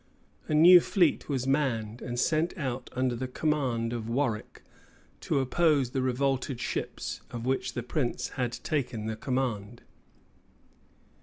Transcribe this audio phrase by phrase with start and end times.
[0.47, 4.63] A new fleet was manned, and sent out under the command of War wick,
[5.19, 9.83] to oppose the revolted ships, of which the prince had taken the command.